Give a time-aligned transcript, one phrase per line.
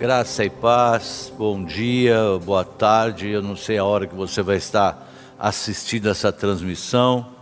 [0.00, 3.28] Graça e paz, bom dia, boa tarde.
[3.28, 5.06] Eu não sei a hora que você vai estar
[5.38, 7.34] assistindo essa transmissão.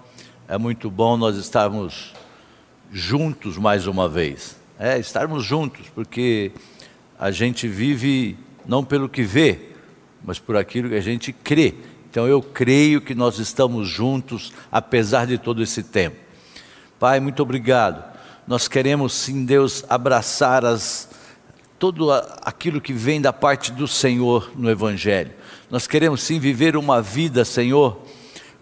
[0.48, 2.12] É muito bom nós estarmos
[2.90, 4.56] juntos mais uma vez.
[4.76, 6.50] É, estarmos juntos, porque
[7.16, 8.36] a gente vive
[8.67, 9.61] não pelo que vê,
[10.25, 11.77] mas por aquilo que a gente crê.
[12.11, 16.16] Então eu creio que nós estamos juntos, apesar de todo esse tempo.
[16.98, 18.02] Pai, muito obrigado.
[18.48, 21.08] Nós queremos sim, Deus, abraçar as
[21.79, 22.10] tudo
[22.42, 25.33] aquilo que vem da parte do Senhor no Evangelho.
[25.71, 28.02] Nós queremos sim viver uma vida, Senhor,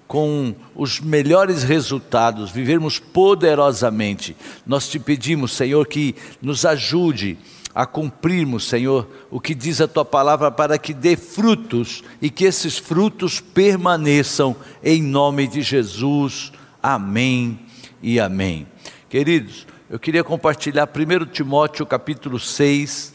[0.07, 4.37] com os melhores resultados, vivermos poderosamente.
[4.67, 7.39] Nós te pedimos, Senhor, que nos ajude
[7.75, 12.45] a cumprirmos, Senhor, o que diz a tua palavra para que dê frutos e que
[12.45, 16.53] esses frutos permaneçam em nome de Jesus.
[16.83, 17.59] Amém
[18.03, 18.67] e amém.
[19.09, 23.15] Queridos, eu queria compartilhar 1 Timóteo capítulo 6,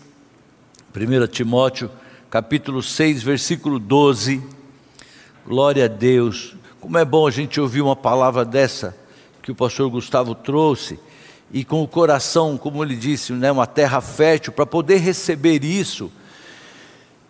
[0.94, 1.90] 1 Timóteo
[2.30, 4.44] capítulo 6, versículo 12.
[5.48, 6.54] Glória a Deus.
[6.82, 8.98] Como é bom a gente ouvir uma palavra dessa
[9.42, 11.00] que o pastor Gustavo trouxe
[11.50, 16.12] e com o coração, como ele disse, né, uma terra fértil para poder receber isso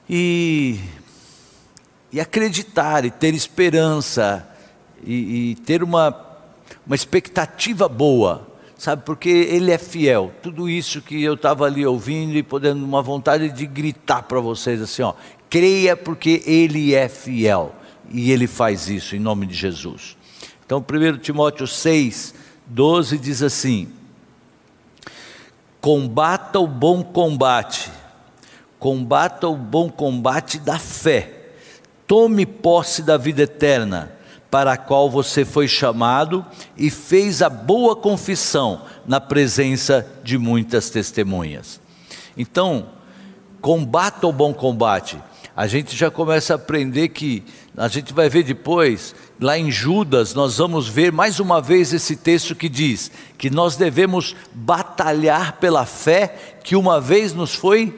[0.10, 0.80] e,
[2.12, 4.48] e acreditar e ter esperança
[5.06, 6.20] e, e ter uma,
[6.84, 8.51] uma expectativa boa
[8.82, 10.32] sabe, porque Ele é fiel.
[10.42, 14.82] Tudo isso que eu estava ali ouvindo e podendo uma vontade de gritar para vocês
[14.82, 15.14] assim, ó,
[15.48, 17.76] creia porque Ele é fiel
[18.10, 20.18] e Ele faz isso em nome de Jesus.
[20.66, 22.34] Então, 1 Timóteo 6,
[22.66, 23.88] 12 diz assim:
[25.80, 27.92] combata o bom combate,
[28.80, 31.52] combata o bom combate da fé,
[32.08, 34.21] tome posse da vida eterna
[34.52, 36.46] para a qual você foi chamado
[36.78, 41.80] e fez a boa confissão na presença de muitas testemunhas.
[42.38, 42.90] Então,
[43.62, 45.18] combata o bom combate.
[45.56, 47.44] A gente já começa a aprender que,
[47.78, 52.18] a gente vai ver depois, lá em Judas, nós vamos ver mais uma vez esse
[52.18, 57.98] texto que diz que nós devemos batalhar pela fé que uma vez nos foi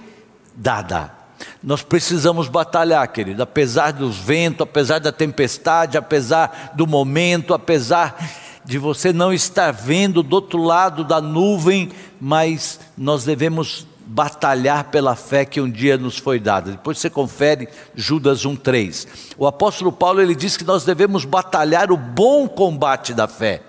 [0.56, 1.23] dada.
[1.63, 8.18] Nós precisamos batalhar, querido, apesar dos ventos, apesar da tempestade, apesar do momento, apesar
[8.66, 15.16] de você não estar vendo do outro lado da nuvem, mas nós devemos batalhar pela
[15.16, 16.72] fé que um dia nos foi dada.
[16.72, 19.07] Depois você confere Judas 1:3.
[19.38, 23.62] O apóstolo Paulo ele diz que nós devemos batalhar o bom combate da fé.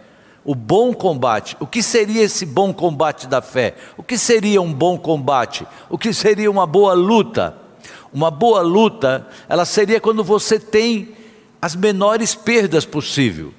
[0.45, 1.57] O bom combate.
[1.61, 3.77] O que seria esse bom combate da fé?
[3.97, 5.65] O que seria um bom combate?
[5.89, 7.64] O que seria uma boa luta?
[8.15, 11.17] Uma boa luta, ela seria quando você tem
[11.61, 13.53] as menores perdas possível.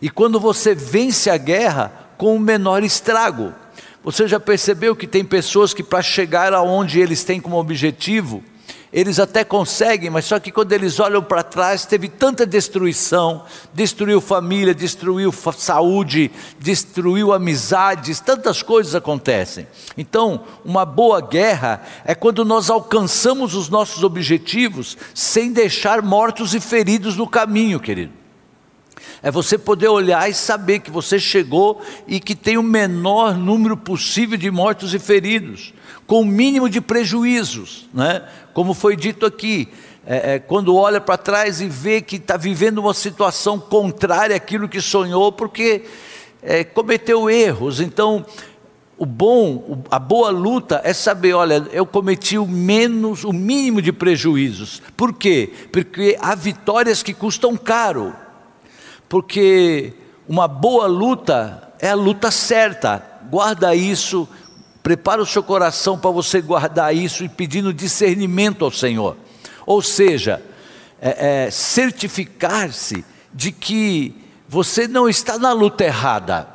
[0.00, 3.54] E quando você vence a guerra com o menor estrago.
[4.02, 8.42] Você já percebeu que tem pessoas que para chegar aonde eles têm como objetivo,
[8.92, 14.20] eles até conseguem, mas só que quando eles olham para trás, teve tanta destruição, destruiu
[14.20, 19.68] família, destruiu saúde, destruiu amizades, tantas coisas acontecem.
[19.96, 26.60] Então, uma boa guerra é quando nós alcançamos os nossos objetivos sem deixar mortos e
[26.60, 28.20] feridos no caminho, querido.
[29.22, 33.76] É você poder olhar e saber que você chegou e que tem o menor número
[33.76, 35.74] possível de mortos e feridos,
[36.06, 38.24] com o mínimo de prejuízos, né?
[38.52, 39.68] Como foi dito aqui.
[40.06, 44.68] É, é, quando olha para trás e vê que está vivendo uma situação contrária àquilo
[44.68, 45.84] que sonhou, porque
[46.42, 47.80] é, cometeu erros.
[47.80, 48.24] Então,
[48.96, 53.92] o bom, a boa luta é saber, olha, eu cometi o menos, o mínimo de
[53.92, 54.82] prejuízos.
[54.96, 55.52] Por quê?
[55.70, 58.14] Porque há vitórias que custam caro
[59.10, 59.92] porque
[60.28, 63.04] uma boa luta é a luta certa.
[63.28, 64.28] Guarda isso,
[64.82, 69.16] prepara o seu coração para você guardar isso e pedindo discernimento ao Senhor.
[69.66, 70.42] Ou seja,
[71.00, 74.14] é, é, certificar-se de que
[74.48, 76.48] você não está na luta errada.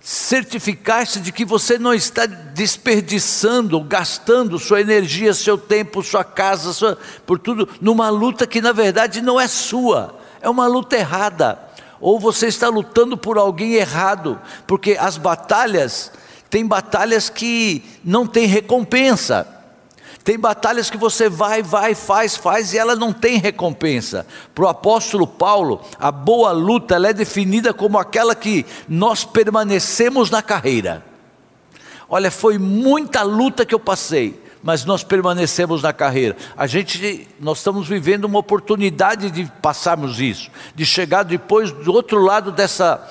[0.00, 6.96] Certificar-se de que você não está desperdiçando, gastando sua energia, seu tempo, sua casa, sua,
[7.26, 10.14] por tudo, numa luta que na verdade não é sua
[10.46, 11.58] é uma luta errada,
[12.00, 16.12] ou você está lutando por alguém errado, porque as batalhas,
[16.48, 19.46] tem batalhas que não tem recompensa.
[20.26, 24.26] Tem batalhas que você vai, vai, faz, faz e ela não tem recompensa.
[24.52, 30.42] Para o apóstolo Paulo, a boa luta é definida como aquela que nós permanecemos na
[30.42, 31.04] carreira.
[32.08, 36.36] Olha, foi muita luta que eu passei, mas nós permanecemos na carreira.
[36.56, 42.20] A gente, nós estamos vivendo uma oportunidade de passarmos isso, de chegar depois do outro
[42.20, 43.08] lado dessa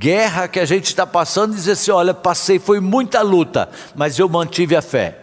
[0.00, 4.18] guerra que a gente está passando e dizer assim: olha, passei, foi muita luta, mas
[4.18, 5.18] eu mantive a fé.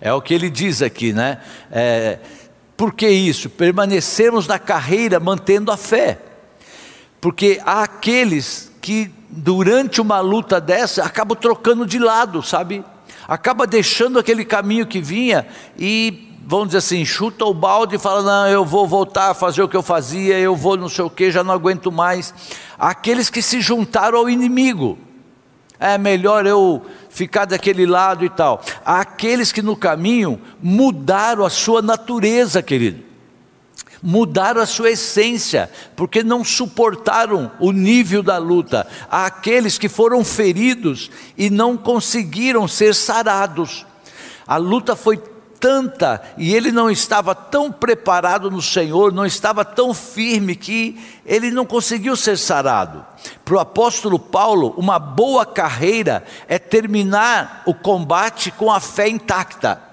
[0.00, 1.38] É o que ele diz aqui, né?
[1.70, 2.18] É,
[2.76, 3.48] por que isso?
[3.48, 6.18] Permanecermos na carreira mantendo a fé.
[7.20, 12.84] Porque há aqueles que, durante uma luta dessa, acabam trocando de lado, sabe?
[13.26, 18.22] Acaba deixando aquele caminho que vinha e, vamos dizer assim, chuta o balde e fala:
[18.22, 21.10] Não, eu vou voltar a fazer o que eu fazia, eu vou não sei o
[21.10, 22.32] que, já não aguento mais.
[22.78, 24.98] Aqueles que se juntaram ao inimigo.
[25.78, 28.62] É melhor eu ficar daquele lado e tal.
[28.84, 33.04] Aqueles que no caminho mudaram a sua natureza, querido.
[34.02, 38.88] Mudaram a sua essência, porque não suportaram o nível da luta.
[39.08, 43.86] Aqueles que foram feridos e não conseguiram ser sarados.
[44.48, 45.18] A luta foi
[45.58, 51.50] tanta e ele não estava tão preparado no Senhor, não estava tão firme que ele
[51.50, 53.04] não conseguiu ser sarado.
[53.44, 59.87] Para o apóstolo Paulo, uma boa carreira é terminar o combate com a fé intacta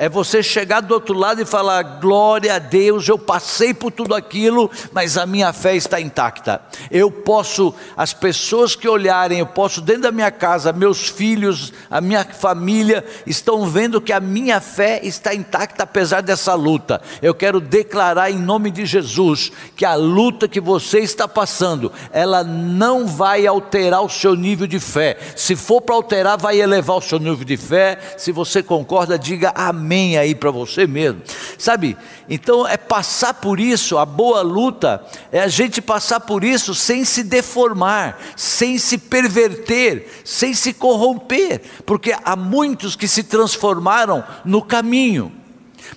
[0.00, 4.14] é você chegar do outro lado e falar: glória a Deus, eu passei por tudo
[4.14, 6.62] aquilo, mas a minha fé está intacta.
[6.90, 12.00] Eu posso, as pessoas que olharem, eu posso, dentro da minha casa, meus filhos, a
[12.00, 17.02] minha família, estão vendo que a minha fé está intacta apesar dessa luta.
[17.20, 22.42] Eu quero declarar em nome de Jesus que a luta que você está passando, ela
[22.42, 25.18] não vai alterar o seu nível de fé.
[25.36, 27.98] Se for para alterar, vai elevar o seu nível de fé.
[28.16, 31.20] Se você concorda, diga amém amém aí para você mesmo.
[31.58, 31.96] Sabe?
[32.28, 37.04] Então é passar por isso, a boa luta, é a gente passar por isso sem
[37.04, 44.62] se deformar, sem se perverter, sem se corromper, porque há muitos que se transformaram no
[44.62, 45.32] caminho.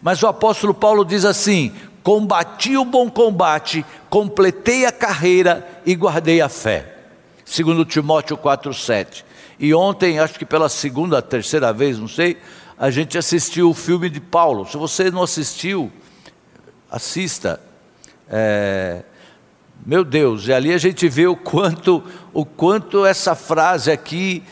[0.01, 6.41] Mas o apóstolo Paulo diz assim: combati o bom combate, completei a carreira e guardei
[6.41, 6.95] a fé.
[7.45, 9.23] Segundo Timóteo 4:7.
[9.59, 12.37] E ontem, acho que pela segunda, terceira vez, não sei,
[12.77, 14.67] a gente assistiu o filme de Paulo.
[14.67, 15.91] Se você não assistiu,
[16.89, 17.59] assista.
[18.29, 19.03] É,
[19.85, 22.03] meu Deus, e ali a gente vê o quanto,
[22.33, 24.43] o quanto essa frase aqui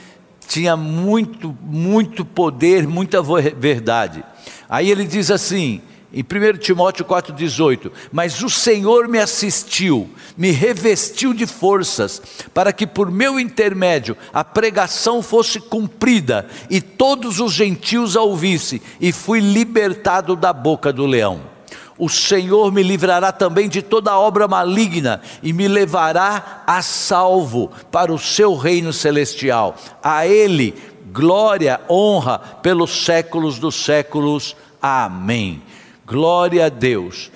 [0.48, 4.24] tinha muito, muito poder, muita verdade.
[4.68, 5.82] Aí ele diz assim:
[6.14, 12.22] em 1 Timóteo 4,18: Mas o Senhor me assistiu, me revestiu de forças,
[12.54, 18.82] para que por meu intermédio a pregação fosse cumprida e todos os gentios a ouvissem,
[19.00, 21.50] e fui libertado da boca do leão.
[21.98, 28.12] O Senhor me livrará também de toda obra maligna e me levará a salvo para
[28.12, 29.76] o seu reino celestial.
[30.02, 30.74] A Ele
[31.12, 34.56] glória, honra pelos séculos dos séculos.
[34.82, 35.62] Amém.
[36.12, 37.32] Glória a Deus.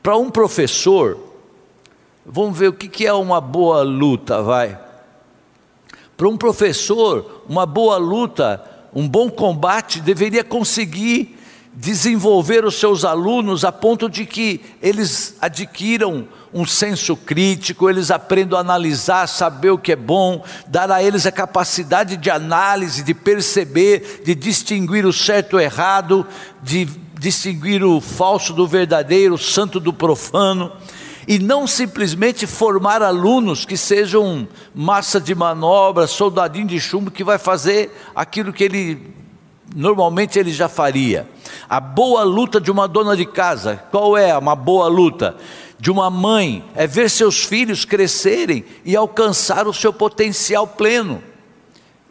[0.00, 1.18] Para um professor,
[2.24, 4.78] vamos ver o que é uma boa luta, vai.
[6.16, 11.36] Para um professor, uma boa luta, um bom combate deveria conseguir
[11.74, 18.56] desenvolver os seus alunos a ponto de que eles adquiram um senso crítico, eles aprendam
[18.56, 23.12] a analisar, saber o que é bom, dar a eles a capacidade de análise, de
[23.14, 26.24] perceber, de distinguir o certo e o errado,
[26.62, 26.88] de
[27.20, 30.72] distinguir o falso do verdadeiro, o santo do profano,
[31.28, 37.36] e não simplesmente formar alunos que sejam massa de manobra, soldadinho de chumbo que vai
[37.36, 39.14] fazer aquilo que ele
[39.76, 41.28] normalmente ele já faria.
[41.68, 45.36] A boa luta de uma dona de casa, qual é uma boa luta?
[45.78, 51.22] De uma mãe é ver seus filhos crescerem e alcançar o seu potencial pleno.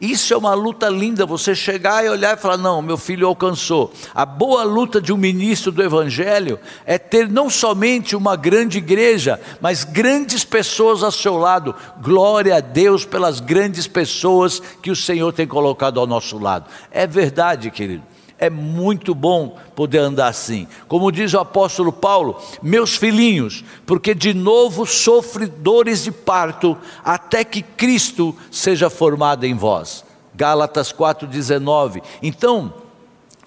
[0.02, 3.92] Isso é uma luta linda, você chegar e olhar e falar: não, meu filho alcançou.
[4.16, 9.40] A boa luta de um ministro do Evangelho é ter não somente uma grande igreja,
[9.60, 11.76] mas grandes pessoas ao seu lado.
[12.02, 16.66] Glória a Deus pelas grandes pessoas que o Senhor tem colocado ao nosso lado.
[16.92, 18.04] É verdade, querido.
[18.40, 20.66] É muito bom poder andar assim.
[20.88, 27.44] Como diz o apóstolo Paulo, meus filhinhos, porque de novo sofre dores de parto, até
[27.44, 30.06] que Cristo seja formado em vós.
[30.34, 32.02] Gálatas 4,19.
[32.24, 32.74] Então,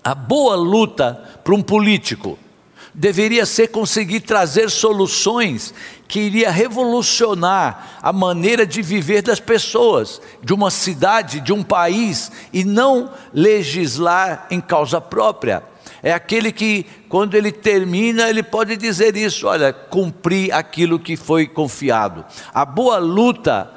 [0.04, 2.38] a boa luta para um político
[2.94, 5.72] deveria ser conseguir trazer soluções
[6.06, 12.30] que iria revolucionar a maneira de viver das pessoas, de uma cidade, de um país,
[12.52, 15.62] e não legislar em causa própria.
[16.02, 21.46] É aquele que, quando ele termina, ele pode dizer isso: olha, cumpri aquilo que foi
[21.46, 22.24] confiado.
[22.52, 23.70] A boa luta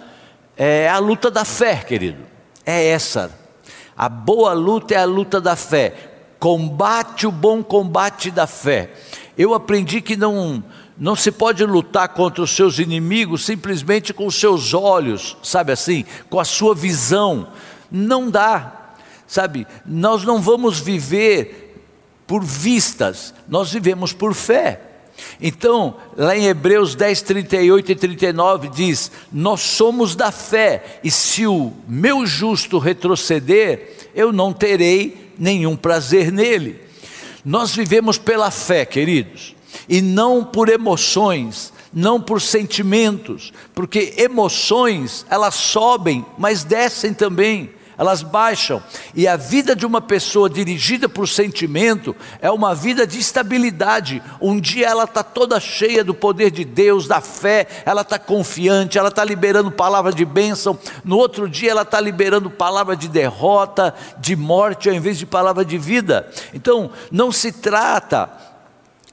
[0.57, 2.23] é a luta da fé, querido.
[2.65, 3.31] É essa.
[3.95, 6.14] A boa luta é a luta da fé.
[6.45, 8.91] Combate o bom combate da fé.
[9.35, 10.63] Eu aprendi que não
[10.95, 16.05] não se pode lutar contra os seus inimigos simplesmente com os seus olhos, sabe assim,
[16.29, 17.47] com a sua visão.
[17.89, 18.93] Não dá,
[19.25, 19.65] sabe?
[19.83, 21.83] Nós não vamos viver
[22.27, 24.81] por vistas, nós vivemos por fé.
[25.41, 31.47] Então, lá em Hebreus 10, 38 e 39 diz: Nós somos da fé, e se
[31.47, 36.79] o meu justo retroceder, eu não terei nenhum prazer nele.
[37.43, 39.55] Nós vivemos pela fé, queridos,
[39.87, 48.21] e não por emoções, não por sentimentos, porque emoções elas sobem, mas descem também elas
[48.21, 48.81] baixam.
[49.13, 54.21] E a vida de uma pessoa dirigida por sentimento é uma vida de estabilidade.
[54.41, 58.97] Um dia ela está toda cheia do poder de Deus, da fé, ela está confiante,
[58.97, 60.77] ela está liberando palavra de bênção.
[61.03, 65.63] No outro dia ela está liberando palavra de derrota, de morte, ao invés de palavra
[65.63, 66.29] de vida.
[66.53, 68.29] Então, não se trata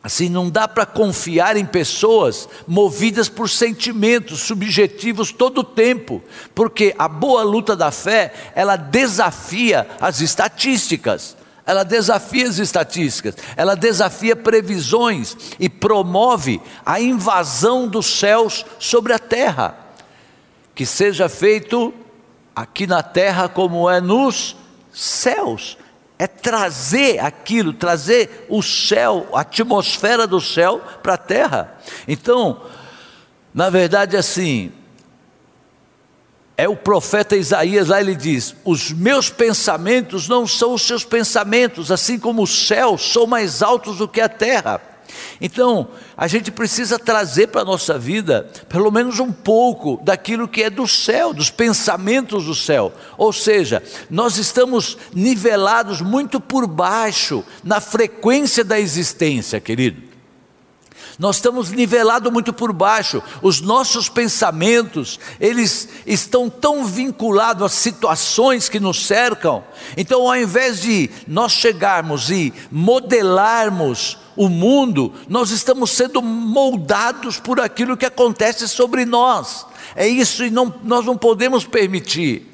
[0.05, 6.21] Assim, não dá para confiar em pessoas movidas por sentimentos subjetivos todo o tempo,
[6.55, 13.77] porque a boa luta da fé, ela desafia as estatísticas, ela desafia as estatísticas, ela
[13.77, 19.79] desafia previsões e promove a invasão dos céus sobre a terra.
[20.75, 21.95] Que seja feito
[22.57, 24.57] aqui na terra como é nos
[24.93, 25.77] céus
[26.19, 31.77] é trazer aquilo, trazer o céu, a atmosfera do céu para a terra.
[32.07, 32.63] Então,
[33.53, 34.73] na verdade, assim,
[36.57, 41.91] é o profeta Isaías lá ele diz: Os meus pensamentos não são os seus pensamentos,
[41.91, 44.81] assim como os céus são mais altos do que a terra.
[45.41, 50.63] Então, a gente precisa trazer para a nossa vida, pelo menos um pouco daquilo que
[50.63, 52.93] é do céu, dos pensamentos do céu.
[53.19, 60.13] Ou seja, nós estamos nivelados muito por baixo na frequência da existência, querido.
[61.19, 63.23] Nós estamos nivelados muito por baixo.
[63.43, 69.63] Os nossos pensamentos, eles estão tão vinculados às situações que nos cercam.
[69.97, 77.61] Então, ao invés de nós chegarmos e modelarmos o mundo, nós estamos sendo moldados por
[77.61, 79.67] aquilo que acontece sobre nós.
[79.95, 82.52] É isso e não, nós não podemos permitir.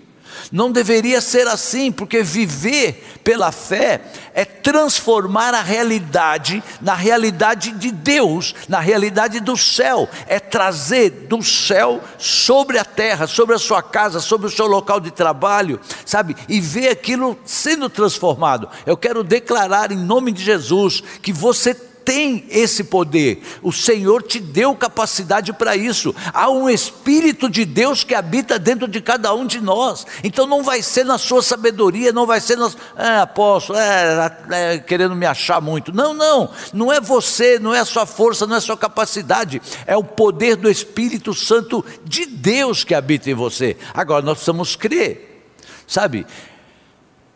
[0.51, 4.01] Não deveria ser assim, porque viver pela fé
[4.35, 11.43] é transformar a realidade na realidade de Deus, na realidade do céu, é trazer do
[11.43, 16.35] céu sobre a terra, sobre a sua casa, sobre o seu local de trabalho, sabe?
[16.49, 18.69] E ver aquilo sendo transformado.
[18.87, 21.75] Eu quero declarar em nome de Jesus que você
[22.09, 26.15] tem esse poder, o Senhor te deu capacidade para isso.
[26.33, 30.63] Há um Espírito de Deus que habita dentro de cada um de nós, então não
[30.63, 32.73] vai ser na sua sabedoria, não vai ser na.
[32.97, 35.93] Ah, apóstolo, é, é, querendo me achar muito.
[35.93, 39.61] Não, não, não é você, não é a sua força, não é a sua capacidade,
[39.87, 43.77] é o poder do Espírito Santo de Deus que habita em você.
[43.93, 45.45] Agora nós precisamos crer,
[45.87, 46.27] sabe?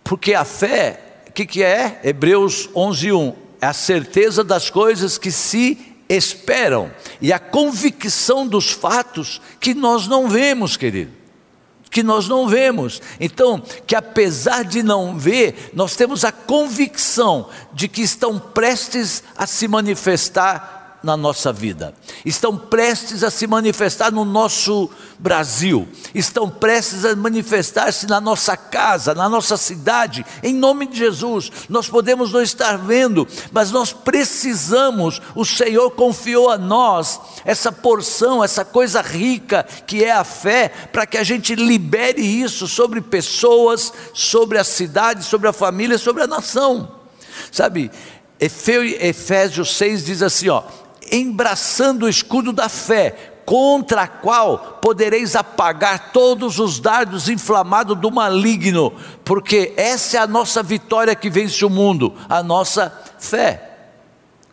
[0.02, 2.00] Porque a fé, o que, que é?
[2.02, 5.78] Hebreus 11, 1 é a certeza das coisas que se
[6.08, 6.90] esperam
[7.20, 11.12] e a convicção dos fatos que nós não vemos, querido.
[11.88, 13.00] Que nós não vemos.
[13.20, 19.46] Então, que apesar de não ver, nós temos a convicção de que estão prestes a
[19.46, 21.94] se manifestar na nossa vida,
[22.24, 29.14] estão prestes a se manifestar no nosso Brasil, estão prestes a manifestar-se na nossa casa,
[29.14, 31.50] na nossa cidade, em nome de Jesus.
[31.68, 38.42] Nós podemos não estar vendo, mas nós precisamos, o Senhor confiou a nós essa porção,
[38.42, 43.92] essa coisa rica que é a fé, para que a gente libere isso sobre pessoas,
[44.14, 46.96] sobre a cidade, sobre a família, sobre a nação.
[47.50, 47.90] Sabe,
[48.40, 50.62] Efésios 6 diz assim: ó
[51.12, 58.10] embraçando o escudo da fé, contra a qual podereis apagar todos os dardos inflamados do
[58.10, 58.92] maligno,
[59.24, 63.68] porque essa é a nossa vitória que vence o mundo, a nossa fé.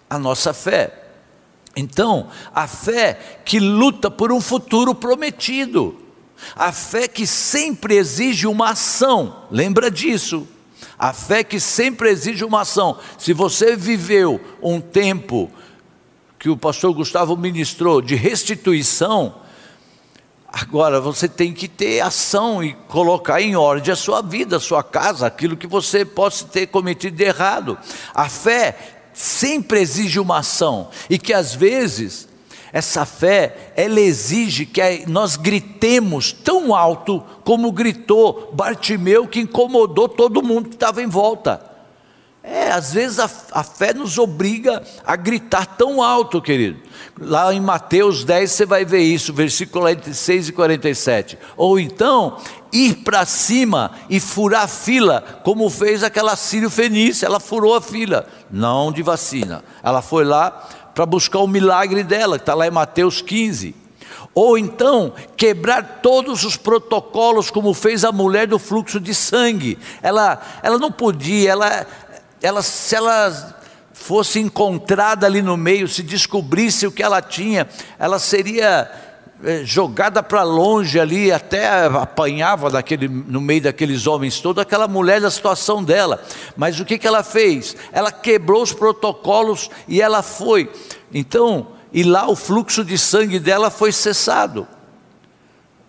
[0.10, 0.94] A nossa fé.
[1.75, 5.96] Então, a fé que luta por um futuro prometido,
[6.56, 10.48] a fé que sempre exige uma ação, lembra disso.
[10.98, 12.98] A fé que sempre exige uma ação.
[13.18, 15.50] Se você viveu um tempo
[16.39, 19.36] que o pastor Gustavo ministrou de restituição,
[20.48, 24.81] agora você tem que ter ação e colocar em ordem a sua vida, a sua
[24.81, 27.77] casa, aquilo que você possa ter cometido de errado.
[28.15, 28.77] A fé
[29.13, 32.29] sempre exige uma ação e que às vezes
[32.72, 40.43] essa fé, ela exige que nós gritemos tão alto como gritou Bartimeu, que incomodou todo
[40.43, 41.69] mundo que estava em volta.
[42.41, 46.79] É, às vezes a, a, fé nos obriga a gritar tão alto, querido.
[47.19, 51.38] Lá em Mateus 10 você vai ver isso, versículo 46 e 47.
[51.58, 52.38] Ou então,
[52.72, 57.81] ir para cima e furar a fila, como fez aquela Sírio Fenícia, ela furou a
[57.81, 59.63] fila, não de vacina.
[59.84, 60.50] Ela foi lá
[60.96, 63.75] para buscar o milagre dela, que está lá em Mateus 15.
[64.34, 69.77] Ou então, quebrar todos os protocolos, como fez a mulher do fluxo de sangue.
[70.01, 71.86] Ela, ela não podia, ela,
[72.41, 73.55] ela, se ela
[73.93, 77.67] fosse encontrada ali no meio, se descobrisse o que ela tinha,
[77.98, 78.89] ela seria
[79.43, 85.22] eh, jogada para longe ali, até apanhava daquele, no meio daqueles homens todos, aquela mulher
[85.22, 86.22] da situação dela.
[86.58, 87.75] Mas o que, que ela fez?
[87.91, 90.72] Ela quebrou os protocolos e ela foi.
[91.13, 94.67] Então, e lá o fluxo de sangue dela foi cessado.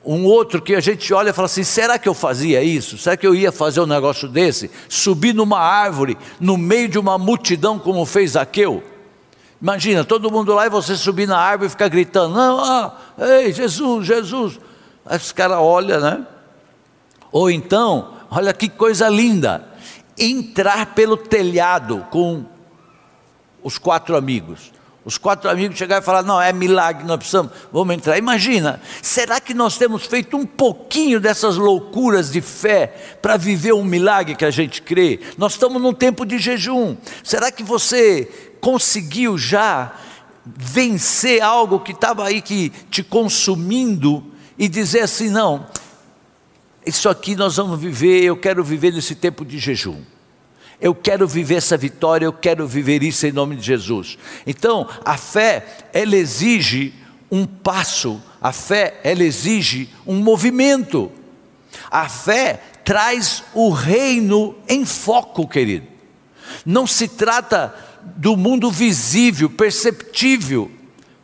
[0.05, 2.97] Um outro que a gente olha e fala assim: será que eu fazia isso?
[2.97, 4.71] Será que eu ia fazer um negócio desse?
[4.89, 8.83] Subir numa árvore, no meio de uma multidão, como fez Zaqueu?
[9.61, 13.53] Imagina, todo mundo lá e você subir na árvore e ficar gritando: não, ah, ei,
[13.53, 14.59] Jesus, Jesus.
[15.05, 16.27] Aí os caras olham, né?
[17.31, 19.69] Ou então, olha que coisa linda,
[20.19, 22.45] entrar pelo telhado com
[23.63, 24.73] os quatro amigos.
[25.05, 28.19] Os quatro amigos chegaram e falaram: Não, é milagre, nós precisamos, vamos entrar.
[28.19, 33.85] Imagina, será que nós temos feito um pouquinho dessas loucuras de fé para viver um
[33.85, 35.21] milagre que a gente crê?
[35.39, 36.97] Nós estamos num tempo de jejum.
[37.25, 38.31] Será que você
[38.61, 39.93] conseguiu já
[40.45, 44.23] vencer algo que estava aí que te consumindo
[44.59, 45.67] e dizer assim: Não,
[46.85, 50.03] isso aqui nós vamos viver, eu quero viver nesse tempo de jejum.
[50.81, 54.17] Eu quero viver essa vitória, eu quero viver isso em nome de Jesus.
[54.47, 56.95] Então, a fé, ela exige
[57.31, 61.13] um passo, a fé, ela exige um movimento.
[61.91, 65.87] A fé traz o reino em foco, querido.
[66.65, 67.75] Não se trata
[68.17, 70.71] do mundo visível, perceptível,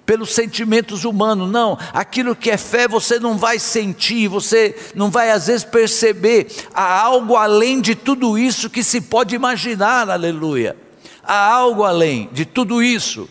[0.07, 1.77] pelos sentimentos humanos, não.
[1.93, 6.47] Aquilo que é fé você não vai sentir, você não vai às vezes perceber.
[6.73, 10.77] Há algo além de tudo isso que se pode imaginar, aleluia.
[11.25, 13.29] Há algo além de tudo isso.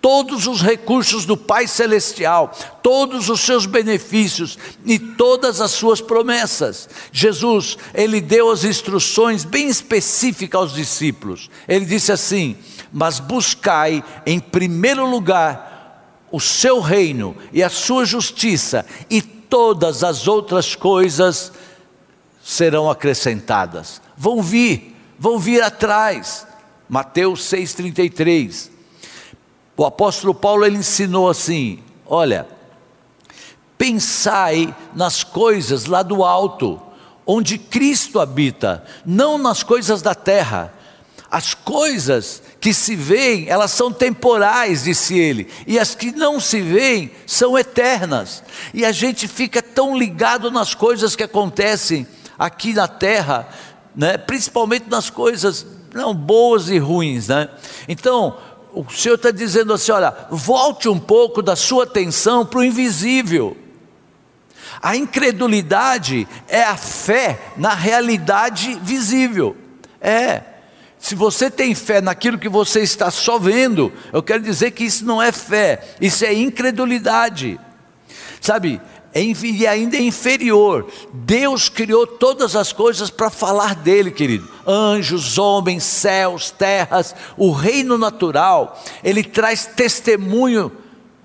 [0.00, 6.88] Todos os recursos do Pai Celestial, todos os seus benefícios e todas as suas promessas.
[7.12, 11.48] Jesus, ele deu as instruções bem específicas aos discípulos.
[11.68, 12.56] Ele disse assim:
[12.92, 15.71] Mas buscai em primeiro lugar
[16.32, 21.52] o seu reino e a sua justiça, e todas as outras coisas
[22.42, 24.00] serão acrescentadas.
[24.16, 26.46] Vão vir, vão vir atrás.
[26.88, 28.70] Mateus 6,33.
[29.76, 32.46] O apóstolo Paulo ele ensinou assim: olha,
[33.76, 36.80] pensai nas coisas lá do alto,
[37.26, 40.72] onde Cristo habita, não nas coisas da terra.
[41.30, 46.60] As coisas que se veem, elas são temporais, disse ele, e as que não se
[46.60, 48.40] veem são eternas.
[48.72, 52.06] E a gente fica tão ligado nas coisas que acontecem
[52.38, 53.48] aqui na terra,
[53.96, 54.16] né?
[54.16, 57.26] principalmente nas coisas não boas e ruins.
[57.26, 57.48] Né?
[57.88, 58.38] Então,
[58.72, 63.56] o Senhor está dizendo assim: olha, volte um pouco da sua atenção para o invisível.
[64.80, 69.56] A incredulidade é a fé na realidade visível.
[70.00, 70.51] É.
[71.02, 75.04] Se você tem fé naquilo que você está só vendo, eu quero dizer que isso
[75.04, 77.58] não é fé, isso é incredulidade.
[78.40, 78.80] Sabe,
[79.12, 80.86] é, e ainda é inferior.
[81.12, 84.48] Deus criou todas as coisas para falar dele, querido.
[84.64, 90.70] Anjos, homens, céus, terras, o reino natural, ele traz testemunho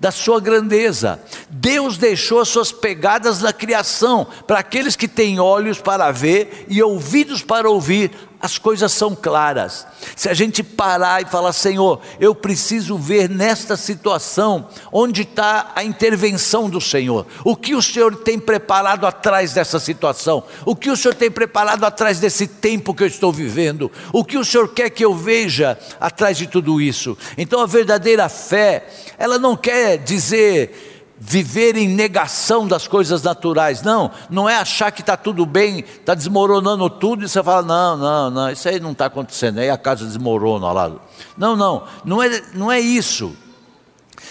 [0.00, 1.20] da sua grandeza.
[1.48, 6.82] Deus deixou as suas pegadas na criação, para aqueles que têm olhos para ver e
[6.82, 9.86] ouvidos para ouvir as coisas são claras.
[10.14, 15.82] Se a gente parar e falar, Senhor, eu preciso ver nesta situação onde está a
[15.82, 20.96] intervenção do Senhor, o que o Senhor tem preparado atrás dessa situação, o que o
[20.96, 24.90] Senhor tem preparado atrás desse tempo que eu estou vivendo, o que o Senhor quer
[24.90, 27.18] que eu veja atrás de tudo isso.
[27.36, 28.86] Então a verdadeira fé,
[29.18, 30.87] ela não quer dizer
[31.20, 33.82] viver em negação das coisas naturais.
[33.82, 37.96] Não, não é achar que está tudo bem, está desmoronando tudo e você fala: não,
[37.96, 40.92] não, não, isso aí não está acontecendo, aí a casa desmorona lá.
[41.36, 43.36] Não, não, não é, não é isso.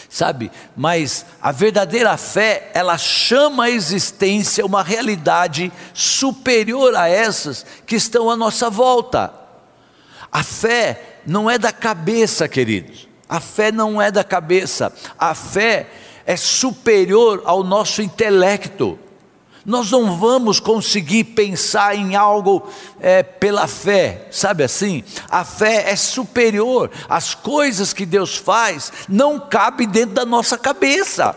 [0.10, 7.95] Sabe, mas a verdadeira fé, ela chama à existência uma realidade superior a essas que
[7.95, 9.34] estão à nossa volta.
[10.32, 13.08] A fé não é da cabeça, queridos.
[13.28, 14.93] A fé não é da cabeça.
[15.19, 15.88] A fé
[16.27, 18.99] é superior ao nosso intelecto.
[19.65, 25.03] Nós não vamos conseguir pensar em algo é, pela fé, sabe assim?
[25.29, 26.91] A fé é superior.
[27.09, 31.35] As coisas que Deus faz não cabem dentro da nossa cabeça.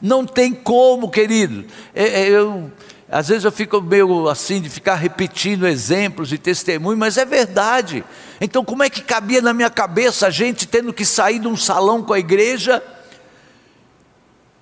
[0.00, 1.64] Não tem como, querido.
[1.94, 2.70] É, é, eu,
[3.10, 8.04] às vezes eu fico meio assim de ficar repetindo exemplos e testemunhos, mas é verdade.
[8.40, 11.56] Então, como é que cabia na minha cabeça a gente tendo que sair de um
[11.56, 12.82] salão com a igreja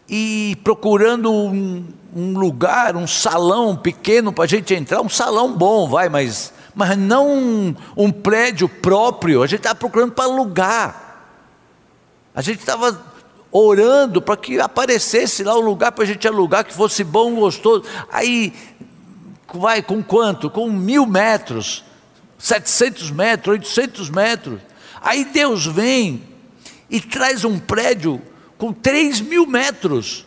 [0.09, 5.89] e procurando um, um lugar, um salão pequeno para a gente entrar, um salão bom,
[5.89, 11.03] vai, mas, mas não um, um prédio próprio, a gente estava procurando para alugar.
[12.35, 13.01] A gente estava
[13.51, 17.85] orando para que aparecesse lá um lugar para a gente alugar, que fosse bom, gostoso.
[18.13, 18.53] Aí,
[19.53, 20.51] vai com quanto?
[20.51, 21.85] Com mil metros,
[22.39, 24.61] 700 metros, 800 metros.
[25.01, 26.23] Aí Deus vem
[26.91, 28.21] e traz um prédio
[28.59, 30.25] com 3 mil metros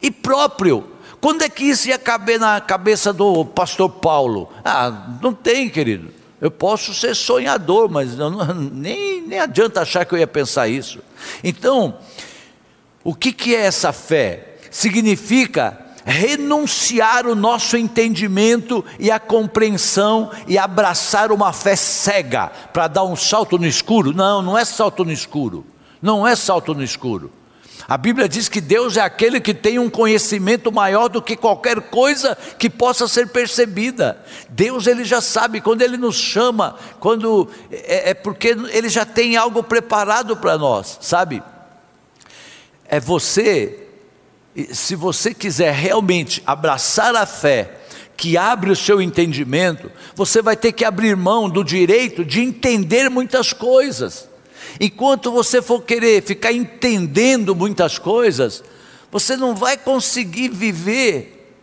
[0.00, 0.84] e próprio.
[1.20, 4.50] Quando é que isso ia caber na cabeça do pastor Paulo?
[4.64, 6.10] Ah, não tem, querido.
[6.40, 11.00] Eu posso ser sonhador, mas não, nem, nem adianta achar que eu ia pensar isso.
[11.44, 11.98] Então,
[13.04, 14.56] o que, que é essa fé?
[14.70, 23.04] Significa renunciar o nosso entendimento e a compreensão e abraçar uma fé cega para dar
[23.04, 24.14] um salto no escuro.
[24.14, 25.66] Não, não é salto no escuro.
[26.00, 27.30] Não é salto no escuro.
[27.90, 31.80] A Bíblia diz que Deus é aquele que tem um conhecimento maior do que qualquer
[31.80, 34.24] coisa que possa ser percebida.
[34.48, 39.36] Deus ele já sabe quando ele nos chama, quando é, é porque ele já tem
[39.36, 41.42] algo preparado para nós, sabe?
[42.84, 43.88] É você,
[44.72, 47.80] se você quiser realmente abraçar a fé,
[48.16, 53.10] que abre o seu entendimento, você vai ter que abrir mão do direito de entender
[53.10, 54.29] muitas coisas.
[54.78, 58.62] Enquanto você for querer ficar entendendo muitas coisas,
[59.10, 61.54] você não vai conseguir viver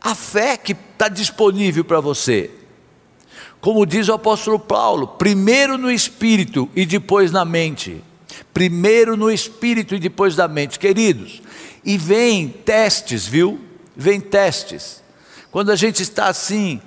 [0.00, 2.50] a fé que está disponível para você.
[3.60, 8.02] Como diz o apóstolo Paulo, primeiro no espírito e depois na mente.
[8.54, 10.78] Primeiro no espírito e depois na mente.
[10.78, 11.42] Queridos,
[11.84, 13.60] e vem testes, viu?
[13.94, 15.02] Vem testes.
[15.50, 16.80] Quando a gente está assim,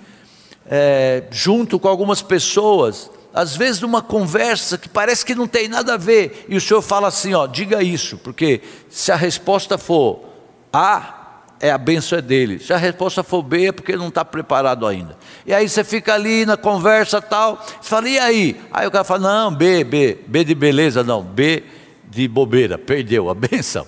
[0.65, 5.95] é, junto com algumas pessoas, às vezes numa conversa que parece que não tem nada
[5.95, 10.23] a ver, e o senhor fala assim: ó, diga isso, porque se a resposta for
[10.71, 11.21] A,
[11.59, 12.59] é a benção é dele.
[12.59, 15.17] Se a resposta for B, é porque não está preparado ainda.
[15.45, 18.61] E aí você fica ali na conversa tal, fala, e aí?
[18.69, 21.63] Aí o cara fala, não, B, B, B de beleza, não, B
[22.09, 23.87] de bobeira, perdeu a benção.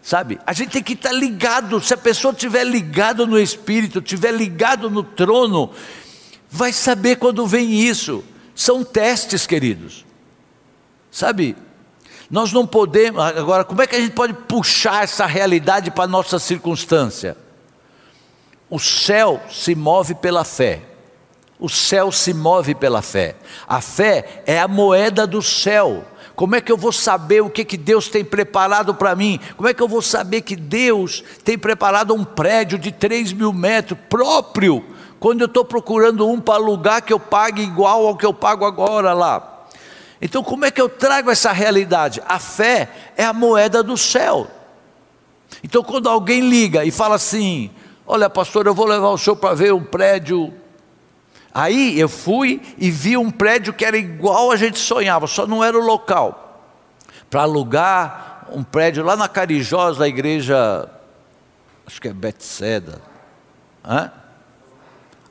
[0.00, 0.38] Sabe?
[0.46, 1.80] A gente tem que estar ligado.
[1.80, 5.70] Se a pessoa estiver ligado no Espírito, estiver ligado no trono,
[6.48, 8.22] vai saber quando vem isso.
[8.54, 10.04] São testes, queridos.
[11.10, 11.56] Sabe?
[12.30, 13.22] Nós não podemos.
[13.22, 17.36] Agora, como é que a gente pode puxar essa realidade para a nossa circunstância?
[18.70, 20.82] O céu se move pela fé.
[21.58, 23.36] O céu se move pela fé.
[23.68, 26.04] A fé é a moeda do céu.
[26.34, 29.38] Como é que eu vou saber o que, que Deus tem preparado para mim?
[29.56, 33.52] Como é que eu vou saber que Deus tem preparado um prédio de 3 mil
[33.52, 34.84] metros próprio
[35.24, 38.66] quando eu estou procurando um para alugar que eu pague igual ao que eu pago
[38.66, 39.64] agora lá.
[40.20, 42.22] Então, como é que eu trago essa realidade?
[42.28, 44.46] A fé é a moeda do céu.
[45.62, 47.70] Então, quando alguém liga e fala assim:
[48.06, 50.52] Olha, pastor, eu vou levar o senhor para ver um prédio.
[51.54, 55.64] Aí eu fui e vi um prédio que era igual a gente sonhava, só não
[55.64, 56.68] era o local.
[57.30, 60.86] Para alugar um prédio lá na Carijosa, da igreja,
[61.86, 63.00] acho que é Bethesda.
[63.82, 64.12] Hã?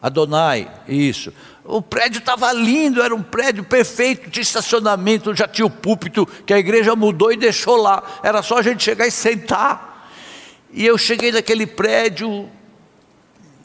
[0.03, 1.31] Adonai, isso.
[1.63, 6.53] O prédio estava lindo, era um prédio perfeito de estacionamento, já tinha o púlpito que
[6.53, 8.03] a igreja mudou e deixou lá.
[8.21, 10.11] Era só a gente chegar e sentar.
[10.73, 12.49] E eu cheguei naquele prédio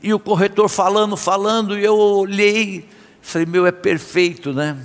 [0.00, 2.88] e o corretor falando, falando, e eu olhei,
[3.20, 4.78] falei, meu, é perfeito, né?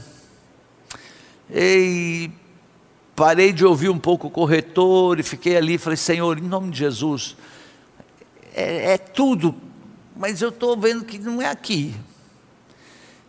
[1.54, 2.32] E
[3.16, 6.80] parei de ouvir um pouco o corretor e fiquei ali, falei, Senhor, em nome de
[6.80, 7.38] Jesus,
[8.56, 9.54] é, é tudo
[10.16, 11.96] mas eu estou vendo que não é aqui.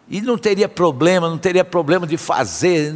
[0.08, 2.94] E não teria problema, não teria problema de fazer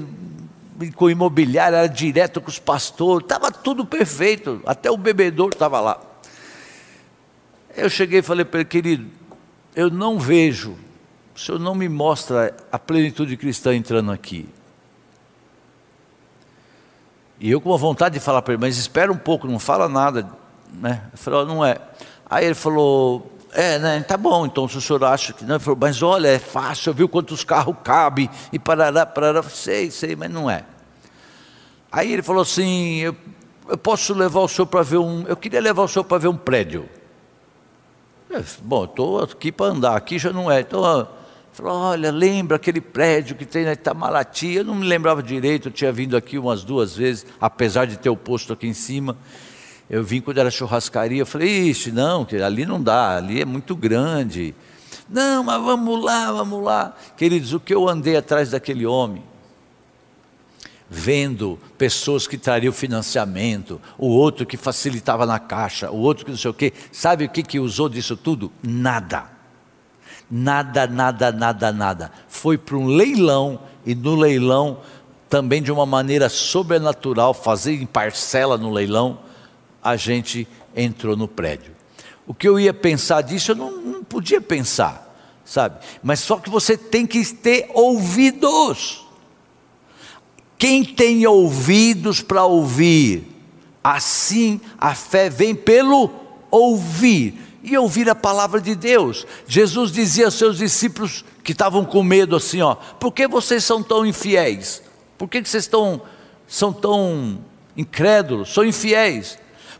[0.94, 6.00] com imobiliário, era direto com os pastores, estava tudo perfeito, até o bebedor estava lá.
[7.76, 9.10] Eu cheguei e falei para ele, querido,
[9.74, 10.76] eu não vejo,
[11.34, 14.48] o senhor não me mostra a plenitude cristã entrando aqui.
[17.40, 19.88] E eu com a vontade de falar para ele, mas espera um pouco, não fala
[19.88, 20.28] nada.
[20.72, 21.02] Né?
[21.12, 21.80] Eu falei, não é.
[22.28, 24.00] Aí ele falou, é, né?
[24.00, 27.08] Tá bom, então se o senhor acha que não, falou, mas olha, é fácil, viu
[27.08, 30.64] quantos carros cabem e parará, parará, sei, sei, mas não é.
[31.90, 33.16] Aí ele falou assim: eu,
[33.68, 35.26] eu posso levar o senhor para ver um.
[35.26, 36.88] Eu queria levar o senhor para ver um prédio.
[38.30, 40.60] É, bom, estou aqui para andar, aqui já não é.
[40.60, 41.08] Então,
[41.50, 44.54] falou, olha, lembra aquele prédio que tem na Itamaraty?
[44.54, 48.10] Eu não me lembrava direito, eu tinha vindo aqui umas duas vezes, apesar de ter
[48.10, 49.16] o posto aqui em cima.
[49.90, 53.74] Eu vim quando era churrascaria, eu falei, ixi, não, ali não dá, ali é muito
[53.74, 54.54] grande.
[55.08, 56.94] Não, mas vamos lá, vamos lá.
[57.16, 59.22] Queridos, o que eu andei atrás daquele homem,
[60.90, 66.38] vendo pessoas que trariam financiamento, o outro que facilitava na caixa, o outro que não
[66.38, 68.52] sei o quê, sabe o que, que usou disso tudo?
[68.62, 69.24] Nada.
[70.30, 72.12] Nada, nada, nada, nada.
[72.28, 74.80] Foi para um leilão e no leilão,
[75.30, 79.18] também de uma maneira sobrenatural, fazer em parcela no leilão,
[79.88, 80.46] a gente
[80.76, 81.72] entrou no prédio.
[82.26, 85.78] O que eu ia pensar disso, eu não, não podia pensar, sabe?
[86.02, 89.06] Mas só que você tem que ter ouvidos.
[90.58, 93.26] Quem tem ouvidos para ouvir,
[93.82, 96.10] assim a fé vem pelo
[96.50, 99.26] ouvir e ouvir a palavra de Deus.
[99.46, 103.82] Jesus dizia aos seus discípulos que estavam com medo assim, ó, por que vocês são
[103.82, 104.82] tão infiéis?
[105.16, 106.02] Por que, que vocês estão,
[106.46, 107.38] são tão
[107.76, 109.38] incrédulos, são infiéis?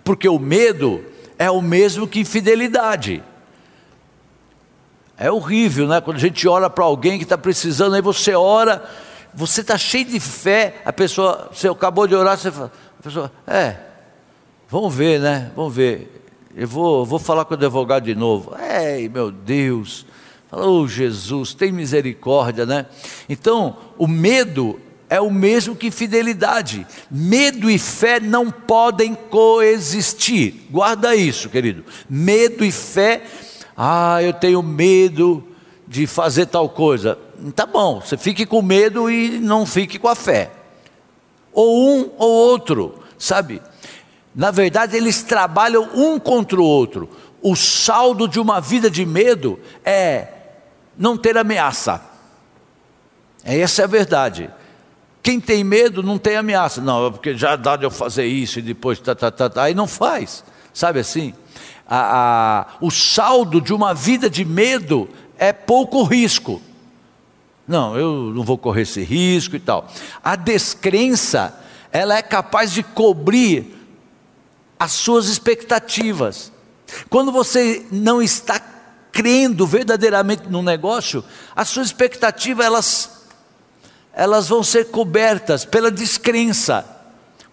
[0.09, 1.05] Porque o medo
[1.39, 3.23] é o mesmo que infidelidade.
[5.19, 6.01] É horrível, né?
[6.01, 8.83] Quando a gente ora para alguém que está precisando, aí você ora,
[9.35, 13.33] você está cheio de fé, a pessoa, você acabou de orar, você fala, a pessoa,
[13.47, 13.77] é,
[14.67, 15.51] vamos ver, né?
[15.55, 16.25] Vamos ver.
[16.57, 18.57] Eu vou, vou falar com o advogado de novo.
[18.59, 20.07] Ei, meu Deus.
[20.51, 22.87] Oh, Jesus, tem misericórdia, né?
[23.29, 26.87] Então, o medo é o mesmo que fidelidade.
[27.11, 30.67] Medo e fé não podem coexistir.
[30.71, 31.85] Guarda isso, querido.
[32.09, 33.23] Medo e fé.
[33.77, 35.47] Ah, eu tenho medo
[35.87, 37.19] de fazer tal coisa.
[37.55, 40.51] Tá bom, você fique com medo e não fique com a fé.
[41.53, 43.63] Ou um ou outro, sabe?
[44.35, 47.09] Na verdade, eles trabalham um contra o outro.
[47.41, 50.29] O saldo de uma vida de medo é
[50.97, 52.03] não ter ameaça.
[53.45, 54.51] Essa é a verdade.
[55.29, 56.81] Quem tem medo não tem ameaça.
[56.81, 59.65] Não, é porque já dá de eu fazer isso e depois tá, tá, tá, tá.
[59.65, 60.43] Aí não faz.
[60.73, 61.35] Sabe assim?
[61.87, 66.63] A, a, o saldo de uma vida de medo é pouco risco.
[67.67, 69.87] Não, eu não vou correr esse risco e tal.
[70.25, 71.61] A descrença,
[71.93, 73.77] ela é capaz de cobrir
[74.81, 76.51] as suas expectativas.
[77.11, 78.59] Quando você não está
[79.13, 81.23] crendo verdadeiramente no negócio,
[81.55, 83.18] a sua expectativa elas
[84.19, 86.85] elas vão ser cobertas pela descrença.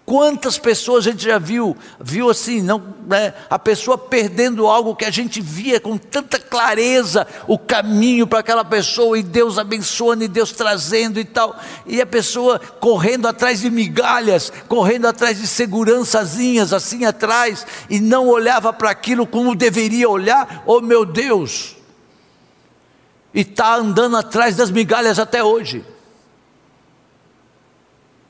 [0.03, 5.05] Quantas pessoas a gente já viu, viu assim, não, né, a pessoa perdendo algo que
[5.05, 10.27] a gente via com tanta clareza o caminho para aquela pessoa e Deus abençoando e
[10.27, 16.73] Deus trazendo e tal, e a pessoa correndo atrás de migalhas, correndo atrás de segurançazinhas
[16.73, 21.75] assim atrás e não olhava para aquilo como deveria olhar, oh meu Deus,
[23.33, 25.94] e está andando atrás das migalhas até hoje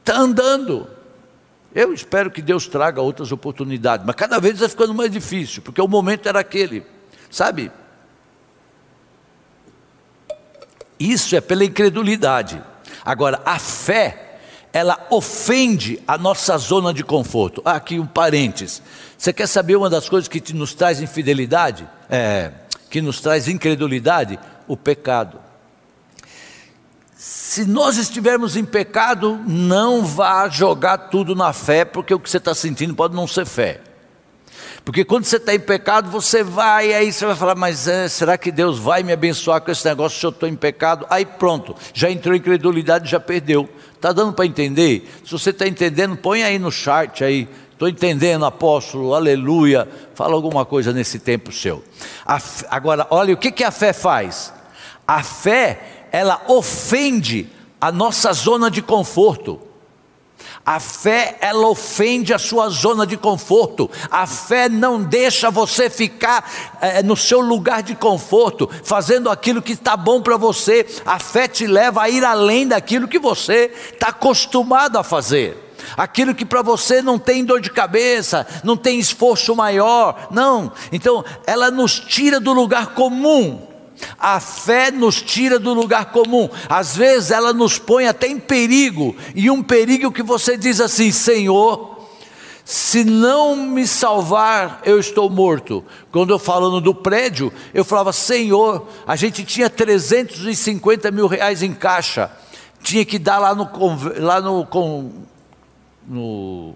[0.05, 0.87] está andando.
[1.73, 5.81] Eu espero que Deus traga outras oportunidades, mas cada vez vai ficando mais difícil, porque
[5.81, 6.85] o momento era aquele,
[7.29, 7.71] sabe?
[10.97, 12.61] Isso é pela incredulidade.
[13.03, 14.37] Agora, a fé,
[14.71, 17.61] ela ofende a nossa zona de conforto.
[17.65, 18.81] Ah, aqui um parênteses.
[19.17, 21.87] Você quer saber uma das coisas que nos traz infidelidade?
[22.09, 22.51] É,
[22.89, 24.39] que nos traz incredulidade?
[24.67, 25.44] O pecado
[27.15, 32.37] se nós estivermos em pecado, não vá jogar tudo na fé, porque o que você
[32.37, 33.79] está sentindo pode não ser fé.
[34.83, 38.37] Porque quando você está em pecado, você vai, aí você vai falar, mas é, será
[38.37, 41.07] que Deus vai me abençoar com esse negócio se eu estou em pecado?
[41.09, 43.67] Aí pronto, já entrou em incredulidade, já perdeu.
[43.95, 45.09] Está dando para entender?
[45.25, 47.47] Se você está entendendo, põe aí no chat aí.
[47.71, 49.87] Estou entendendo, apóstolo, aleluia.
[50.13, 51.83] Fala alguma coisa nesse tempo seu.
[52.69, 54.53] agora, olha, o que, que a fé faz?
[55.07, 59.59] A fé ela ofende a nossa zona de conforto.
[60.65, 63.89] A fé, ela ofende a sua zona de conforto.
[64.09, 69.73] A fé não deixa você ficar é, no seu lugar de conforto, fazendo aquilo que
[69.73, 70.87] está bom para você.
[71.05, 75.61] A fé te leva a ir além daquilo que você está acostumado a fazer.
[75.95, 80.71] Aquilo que para você não tem dor de cabeça, não tem esforço maior, não.
[80.91, 83.74] Então, ela nos tira do lugar comum
[84.17, 89.15] a fé nos tira do lugar comum, às vezes ela nos põe até em perigo,
[89.33, 91.95] e um perigo que você diz assim: Senhor,
[92.63, 95.83] se não me salvar, eu estou morto.
[96.11, 101.73] Quando eu falando do prédio, eu falava: Senhor, a gente tinha 350 mil reais em
[101.73, 102.31] caixa,
[102.81, 103.69] tinha que dar lá no.
[104.19, 104.67] Lá no,
[106.07, 106.75] no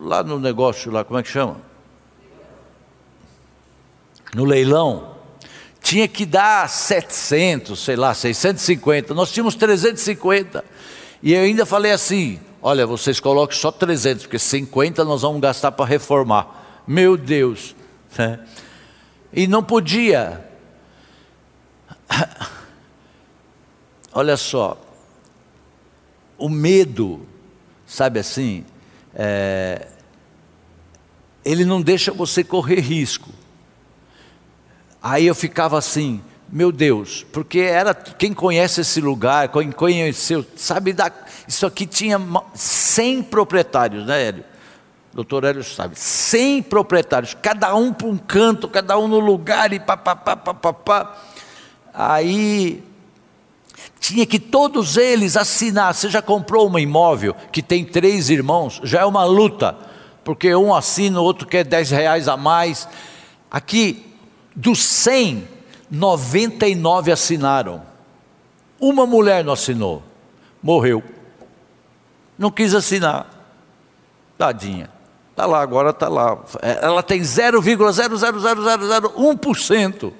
[0.00, 1.69] lá no negócio, lá, como é que chama?
[4.34, 5.16] No leilão,
[5.82, 9.14] tinha que dar 700, sei lá, 650.
[9.14, 10.64] Nós tínhamos 350.
[11.22, 15.72] E eu ainda falei assim: olha, vocês coloquem só 300, porque 50 nós vamos gastar
[15.72, 16.82] para reformar.
[16.86, 17.74] Meu Deus.
[18.16, 18.40] Né?
[19.32, 20.44] E não podia.
[24.12, 24.76] Olha só,
[26.36, 27.24] o medo,
[27.86, 28.64] sabe assim,
[29.14, 29.86] é,
[31.44, 33.30] ele não deixa você correr risco.
[35.02, 40.92] Aí eu ficava assim, meu Deus, porque era quem conhece esse lugar, quem conheceu, sabe
[40.92, 41.10] da,
[41.46, 42.20] isso aqui tinha
[42.54, 44.44] 100 proprietários, né, Hélio?
[45.12, 49.80] Doutor Hélio sabe, 100 proprietários, cada um para um canto, cada um no lugar e
[49.80, 51.16] papapá, papapá.
[51.92, 52.82] Aí
[53.98, 55.94] tinha que todos eles assinar.
[55.94, 58.80] Você já comprou um imóvel que tem três irmãos?
[58.84, 59.76] Já é uma luta,
[60.24, 62.88] porque um assina, o outro quer 10 reais a mais.
[63.50, 64.09] Aqui,
[64.60, 65.48] dos 100,
[65.90, 67.82] 99 assinaram.
[68.78, 70.02] Uma mulher não assinou,
[70.62, 71.02] morreu.
[72.38, 73.26] Não quis assinar.
[74.36, 74.90] Tadinha.
[75.30, 76.38] Está lá, agora está lá.
[76.60, 80.12] Ela tem 0,00001%.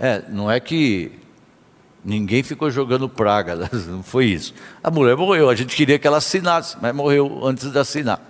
[0.00, 1.12] É, não é que
[2.04, 4.52] ninguém ficou jogando praga, não foi isso.
[4.82, 8.20] A mulher morreu, a gente queria que ela assinasse, mas morreu antes de assinar.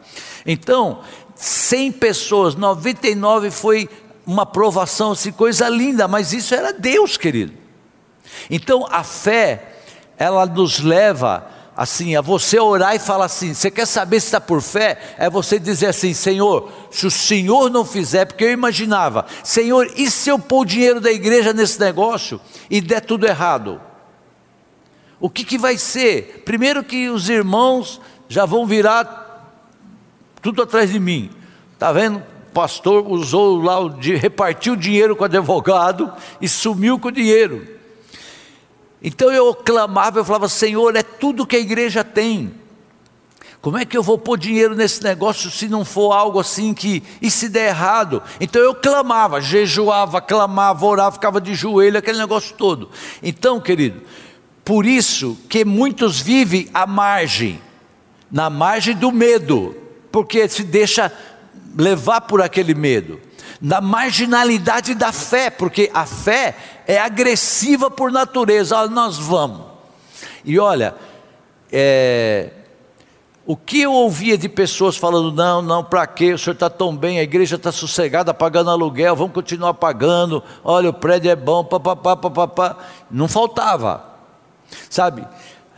[0.47, 1.01] Então,
[1.35, 3.88] 100 pessoas, 99 foi
[4.29, 7.55] uma provação, assim, coisa linda, mas isso era Deus, querido.
[8.51, 9.77] Então a fé,
[10.19, 14.38] ela nos leva assim, a você orar e falar assim: você quer saber se está
[14.38, 15.14] por fé?
[15.17, 20.11] É você dizer assim: Senhor, se o Senhor não fizer, porque eu imaginava, Senhor, e
[20.11, 22.38] se eu pôr o dinheiro da igreja nesse negócio
[22.69, 23.81] e der tudo errado?
[25.19, 26.43] O que, que vai ser?
[26.45, 29.57] Primeiro que os irmãos já vão virar
[30.43, 31.31] tudo atrás de mim,
[31.73, 32.23] está vendo?
[32.59, 33.77] Pastor usou lá,
[34.21, 37.64] repartiu o dinheiro com o advogado e sumiu com o dinheiro.
[39.01, 42.53] Então eu clamava, eu falava, Senhor, é tudo que a igreja tem.
[43.61, 47.01] Como é que eu vou pôr dinheiro nesse negócio se não for algo assim que,
[47.23, 48.21] e se der errado?
[48.40, 52.90] Então eu clamava, jejuava, clamava, orava, ficava de joelho, aquele negócio todo.
[53.23, 54.03] Então, querido,
[54.64, 57.62] por isso que muitos vivem à margem,
[58.29, 59.77] na margem do medo,
[60.11, 61.12] porque se deixa
[61.76, 63.20] levar por aquele medo,
[63.61, 69.62] na marginalidade da fé, porque a fé é agressiva por natureza, ah, nós vamos.
[70.44, 70.94] E olha,
[71.72, 72.50] é,
[73.48, 76.35] o que eu ouvia de pessoas falando, não, não, para quê?
[76.35, 80.90] O senhor está tão bem, a igreja está sossegada, pagando aluguel, vamos continuar pagando, olha,
[80.90, 82.76] o prédio é bom, papapá, papapá.
[83.11, 84.04] Não faltava,
[84.90, 85.26] sabe?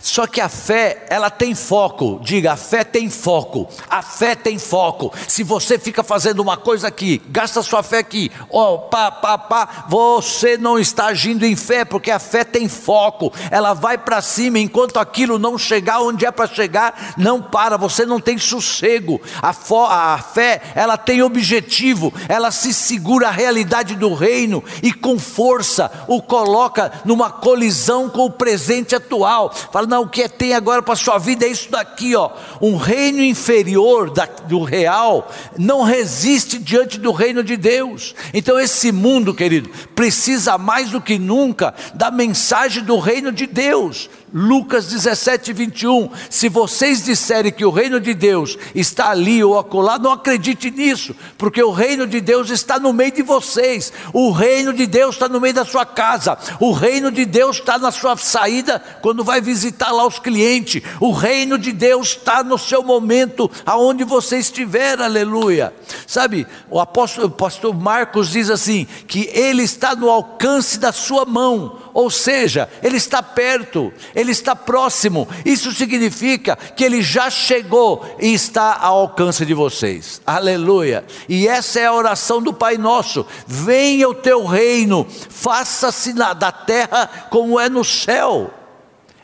[0.01, 2.19] Só que a fé, ela tem foco.
[2.23, 3.69] Diga, a fé tem foco.
[3.89, 5.13] A fé tem foco.
[5.29, 9.37] Se você fica fazendo uma coisa aqui, gasta sua fé aqui, ó, oh, pá, pá,
[9.37, 13.33] pá, você não está agindo em fé, porque a fé tem foco.
[13.51, 18.07] Ela vai para cima enquanto aquilo não chegar onde é para chegar, não para, você
[18.07, 19.21] não tem sossego.
[19.43, 24.93] A, fo, a fé, ela tem objetivo, ela se segura a realidade do reino e
[24.93, 29.53] com força o coloca numa colisão com o presente atual.
[29.71, 32.31] Fala, não, o que tem agora para a sua vida é isso daqui, ó.
[32.63, 38.15] Um reino inferior da, do real não resiste diante do reino de Deus.
[38.33, 44.09] Então esse mundo, querido, precisa mais do que nunca da mensagem do reino de Deus.
[44.33, 46.11] Lucas 17, 21.
[46.29, 51.15] Se vocês disserem que o reino de Deus está ali ou acolá, não acredite nisso,
[51.37, 55.29] porque o reino de Deus está no meio de vocês, o reino de Deus está
[55.29, 59.41] no meio da sua casa, o reino de Deus está na sua saída quando vai
[59.41, 65.01] visitar lá os clientes, o reino de Deus está no seu momento, aonde você estiver,
[65.01, 65.73] aleluia.
[66.07, 71.25] Sabe, o apóstolo, o pastor Marcos diz assim: que ele está no alcance da sua
[71.25, 75.29] mão, ou seja, ele está perto, ele está próximo.
[75.45, 80.21] Isso significa que ele já chegou e está ao alcance de vocês.
[80.27, 81.05] Aleluia.
[81.29, 87.29] E essa é a oração do Pai Nosso: venha o teu reino, faça-se da terra
[87.31, 88.53] como é no céu.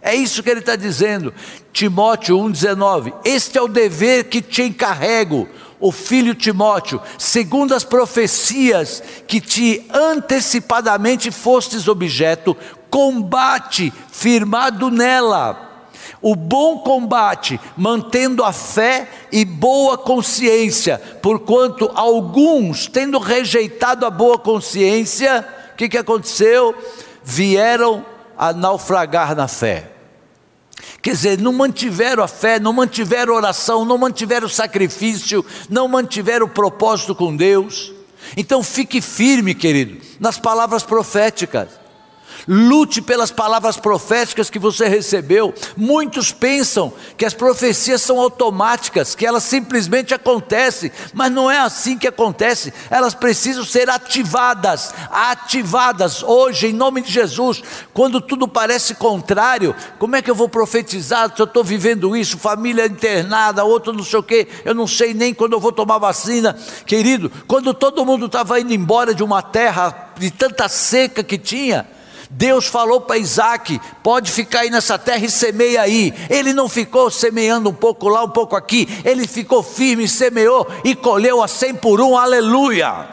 [0.01, 1.35] É isso que ele está dizendo.
[1.73, 5.49] Timóteo 1,19: Este é o dever que te encarrego
[5.87, 12.57] o filho Timóteo, segundo as profecias que te antecipadamente fostes objeto,
[12.91, 15.63] combate firmado nela.
[16.21, 24.39] O bom combate, mantendo a fé e boa consciência, porquanto alguns, tendo rejeitado a boa
[24.39, 26.75] consciência, o que, que aconteceu?
[27.23, 28.05] Vieram
[28.37, 29.96] a naufragar na fé.
[31.03, 35.87] Quer dizer, não mantiveram a fé, não mantiveram a oração, não mantiveram o sacrifício, não
[35.89, 37.93] mantiveram o propósito com Deus.
[38.37, 41.86] Então fique firme, querido, nas palavras proféticas.
[42.49, 45.53] Lute pelas palavras proféticas que você recebeu.
[45.77, 51.99] Muitos pensam que as profecias são automáticas, que elas simplesmente acontecem, mas não é assim
[51.99, 52.73] que acontece.
[52.89, 57.63] Elas precisam ser ativadas, ativadas hoje em nome de Jesus.
[57.93, 62.39] Quando tudo parece contrário, como é que eu vou profetizar se eu estou vivendo isso?
[62.39, 65.99] Família internada, outro não sei o quê, eu não sei nem quando eu vou tomar
[65.99, 67.31] vacina, querido.
[67.49, 71.96] Quando todo mundo estava indo embora de uma terra de tanta seca que tinha,
[72.31, 76.13] Deus falou para Isaac: pode ficar aí nessa terra e semeia aí.
[76.29, 80.95] Ele não ficou semeando um pouco lá, um pouco aqui, ele ficou firme, semeou e
[80.95, 83.09] colheu a cem por um, aleluia.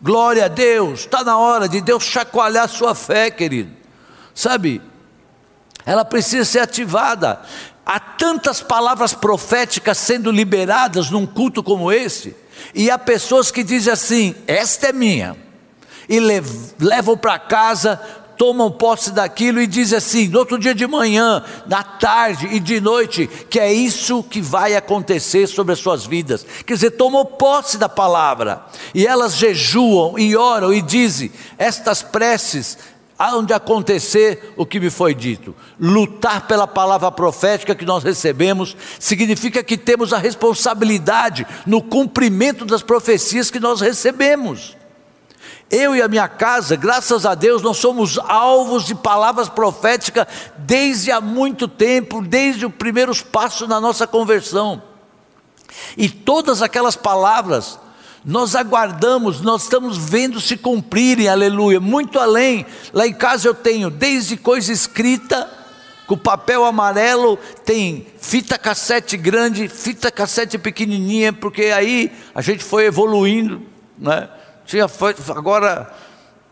[0.00, 3.72] Glória a Deus, está na hora de Deus chacoalhar sua fé, querido.
[4.32, 4.80] Sabe,
[5.84, 7.42] ela precisa ser ativada.
[7.84, 12.36] Há tantas palavras proféticas sendo liberadas num culto como esse,
[12.74, 15.47] e há pessoas que dizem assim: esta é minha
[16.08, 18.00] e levam para casa,
[18.38, 22.80] tomam posse daquilo e dizem assim, no outro dia de manhã, na tarde e de
[22.80, 26.46] noite, que é isso que vai acontecer sobre as suas vidas.
[26.64, 28.62] Quer dizer, tomam posse da palavra,
[28.94, 32.78] e elas jejuam e oram e dizem: estas preces
[33.18, 35.54] há de acontecer o que me foi dito.
[35.78, 42.82] Lutar pela palavra profética que nós recebemos significa que temos a responsabilidade no cumprimento das
[42.82, 44.77] profecias que nós recebemos.
[45.70, 51.10] Eu e a minha casa, graças a Deus, nós somos alvos de palavras proféticas desde
[51.10, 54.82] há muito tempo, desde os primeiros passos na nossa conversão.
[55.96, 57.78] E todas aquelas palavras,
[58.24, 62.64] nós aguardamos, nós estamos vendo se cumprirem, aleluia, muito além.
[62.92, 65.50] Lá em casa eu tenho desde coisa escrita,
[66.06, 72.86] com papel amarelo, tem fita cassete grande, fita cassete pequenininha, porque aí a gente foi
[72.86, 73.60] evoluindo,
[73.98, 74.26] né?
[74.68, 74.86] Tinha,
[75.34, 75.90] agora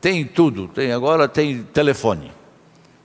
[0.00, 2.32] tem tudo, tem, agora tem telefone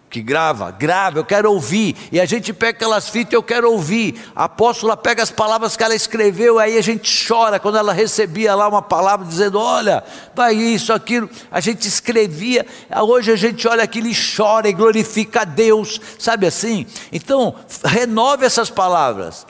[0.10, 1.98] que grava, grava, eu quero ouvir.
[2.14, 4.22] E a gente pega aquelas fitas, eu quero ouvir.
[4.34, 8.56] A apóstola pega as palavras que ela escreveu, aí a gente chora quando ela recebia
[8.56, 10.02] lá uma palavra dizendo: Olha,
[10.34, 11.30] vai isso, aquilo.
[11.52, 12.66] A gente escrevia,
[13.04, 16.86] hoje a gente olha aquilo e chora e glorifica a Deus, sabe assim?
[17.12, 17.54] Então,
[17.84, 19.46] renove essas palavras.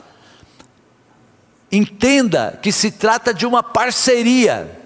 [1.72, 4.81] Entenda que se trata de uma parceria.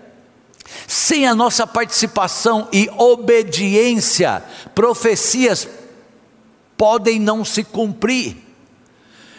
[0.87, 4.43] Sem a nossa participação e obediência,
[4.73, 5.67] profecias
[6.77, 8.37] podem não se cumprir.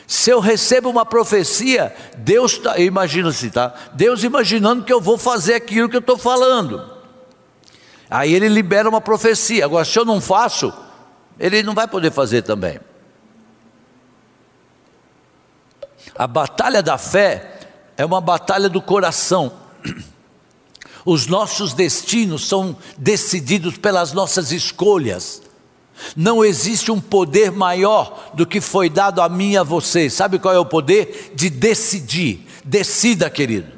[0.06, 5.18] Se eu recebo uma profecia, Deus tá, imagina se tá, Deus imaginando que eu vou
[5.18, 6.94] fazer aquilo que eu estou falando.
[8.08, 9.64] Aí ele libera uma profecia.
[9.64, 10.72] Agora, se eu não faço,
[11.40, 12.78] ele não vai poder fazer também.
[16.14, 17.58] A batalha da fé
[17.96, 19.52] é uma batalha do coração.
[21.06, 25.40] Os nossos destinos são decididos pelas nossas escolhas.
[26.16, 30.10] Não existe um poder maior do que foi dado a mim e a você.
[30.10, 31.32] Sabe qual é o poder?
[31.36, 32.44] De decidir.
[32.64, 33.76] Decida, querido.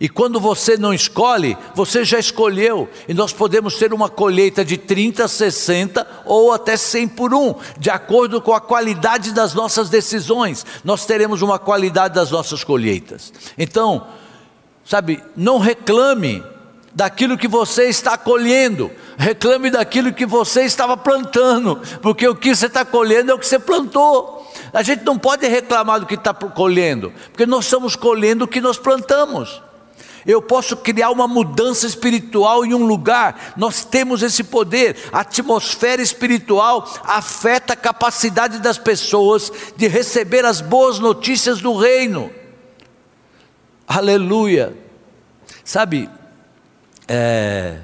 [0.00, 2.88] E quando você não escolhe, você já escolheu.
[3.08, 7.88] E nós podemos ter uma colheita de 30, 60 ou até 100 por um, de
[7.88, 10.64] acordo com a qualidade das nossas decisões.
[10.84, 13.32] Nós teremos uma qualidade das nossas colheitas.
[13.56, 14.06] Então,
[14.88, 16.42] Sabe, não reclame
[16.94, 22.66] daquilo que você está colhendo, reclame daquilo que você estava plantando, porque o que você
[22.66, 24.50] está colhendo é o que você plantou.
[24.72, 28.62] A gente não pode reclamar do que está colhendo, porque nós estamos colhendo o que
[28.62, 29.60] nós plantamos.
[30.24, 34.96] Eu posso criar uma mudança espiritual em um lugar, nós temos esse poder.
[35.12, 42.37] A atmosfera espiritual afeta a capacidade das pessoas de receber as boas notícias do reino.
[43.88, 44.76] Aleluia.
[45.64, 46.10] Sabe,
[47.08, 47.78] é,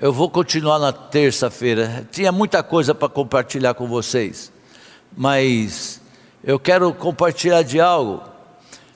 [0.00, 2.04] eu vou continuar na terça-feira.
[2.10, 4.52] Tinha muita coisa para compartilhar com vocês,
[5.16, 6.02] mas
[6.42, 8.24] eu quero compartilhar de algo.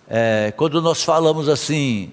[0.09, 2.13] É, quando nós falamos assim,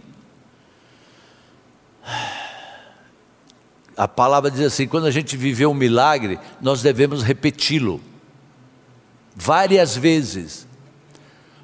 [3.97, 7.99] a palavra diz assim: quando a gente viveu um milagre, nós devemos repeti-lo
[9.35, 10.67] várias vezes.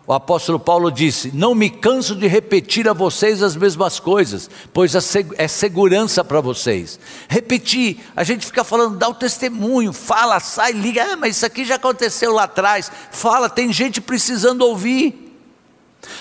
[0.08, 4.95] O apóstolo Paulo disse: Não me canso de repetir a vocês as mesmas coisas, pois
[4.95, 6.97] é segurança para vocês.
[7.28, 11.66] Repetir, a gente fica falando, dá o testemunho, fala, sai, liga, ah, mas isso aqui
[11.66, 12.89] já aconteceu lá atrás.
[13.12, 15.26] Fala, tem gente precisando ouvir.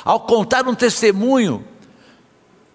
[0.05, 1.64] Ao contar um testemunho,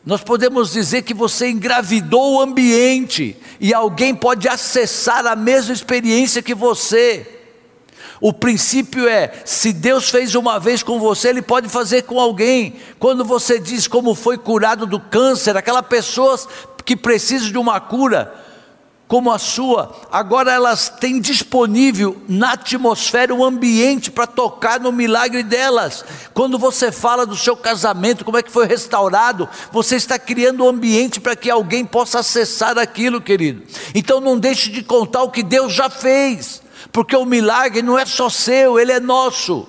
[0.05, 6.41] nós podemos dizer que você engravidou o ambiente e alguém pode acessar a mesma experiência
[6.41, 7.40] que você.
[8.21, 12.75] O princípio é: se Deus fez uma vez com você, Ele pode fazer com alguém.
[12.99, 16.39] Quando você diz como foi curado do câncer, aquela pessoa
[16.85, 18.33] que precisa de uma cura,
[19.07, 25.43] como a sua, agora elas têm disponível na atmosfera um ambiente para tocar no milagre
[25.43, 26.05] delas.
[26.33, 30.69] Quando você fala do seu casamento, como é que foi restaurado, você está criando um
[30.69, 33.63] ambiente para que alguém possa acessar aquilo, querido.
[33.93, 36.60] Então não deixe de contar o que Deus já fez,
[36.91, 39.67] porque o milagre não é só seu, ele é nosso.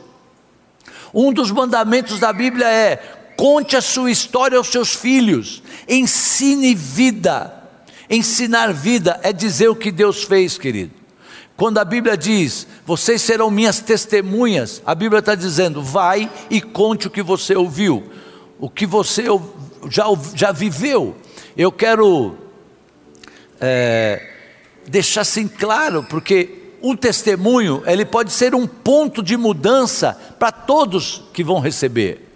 [1.15, 2.97] Um dos mandamentos da Bíblia é:
[3.37, 7.61] conte a sua história aos seus filhos, ensine vida.
[8.11, 10.93] Ensinar vida é dizer o que Deus fez, querido.
[11.57, 17.07] Quando a Bíblia diz, vocês serão minhas testemunhas, a Bíblia está dizendo, vai e conte
[17.07, 18.11] o que você ouviu,
[18.59, 19.25] o que você
[19.89, 20.05] já,
[20.35, 21.17] já viveu.
[21.57, 22.37] Eu quero
[23.61, 24.29] é,
[24.89, 31.23] deixar assim claro, porque um testemunho, ele pode ser um ponto de mudança para todos
[31.33, 32.29] que vão receber.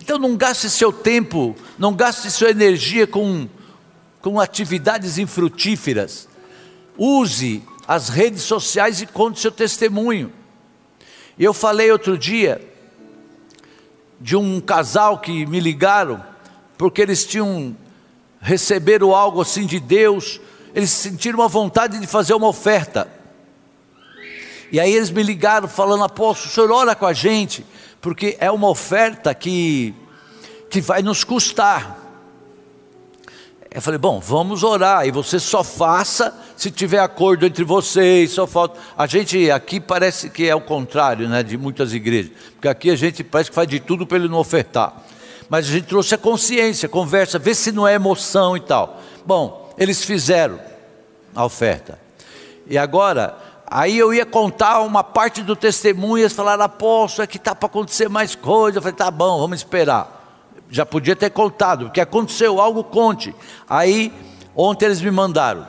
[0.00, 3.48] Então não gaste seu tempo, não gaste sua energia com
[4.24, 6.26] com atividades infrutíferas.
[6.96, 10.32] Use as redes sociais e conte seu testemunho.
[11.38, 12.58] Eu falei outro dia
[14.18, 16.24] de um casal que me ligaram
[16.78, 17.76] porque eles tinham
[18.40, 20.40] receberam algo assim de Deus,
[20.74, 23.10] eles sentiram uma vontade de fazer uma oferta.
[24.70, 27.64] E aí eles me ligaram falando: "Apóstolo, o senhor ora com a gente,
[28.00, 29.94] porque é uma oferta que
[30.70, 32.04] que vai nos custar".
[33.74, 38.46] Eu falei, bom, vamos orar, e você só faça se tiver acordo entre vocês, só
[38.46, 38.78] falta.
[38.96, 42.94] A gente aqui parece que é o contrário, né, de muitas igrejas, porque aqui a
[42.94, 45.02] gente parece que faz de tudo para ele não ofertar.
[45.48, 49.00] Mas a gente trouxe a consciência, conversa, vê se não é emoção e tal.
[49.26, 50.60] Bom, eles fizeram
[51.34, 51.98] a oferta.
[52.68, 53.36] E agora,
[53.66, 57.54] aí eu ia contar uma parte do testemunho, e eles falaram, apóstolo, é que está
[57.54, 58.78] para acontecer mais coisa.
[58.78, 60.24] Eu falei, tá bom, vamos esperar
[60.74, 63.32] já podia ter contado, porque aconteceu algo, conte.
[63.68, 64.12] Aí,
[64.56, 65.64] ontem eles me mandaram.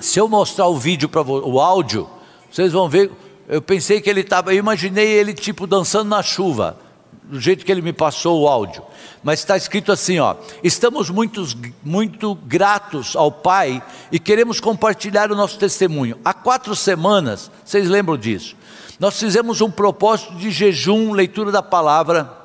[0.00, 2.08] Se eu mostrar o vídeo para o áudio,
[2.50, 3.12] vocês vão ver.
[3.46, 6.78] Eu pensei que ele estava, eu imaginei ele tipo dançando na chuva,
[7.24, 8.82] do jeito que ele me passou o áudio.
[9.22, 11.44] Mas está escrito assim, ó: estamos muito,
[11.82, 16.18] muito gratos ao Pai e queremos compartilhar o nosso testemunho.
[16.24, 18.56] Há quatro semanas, vocês lembram disso?
[18.98, 22.44] Nós fizemos um propósito de jejum, leitura da palavra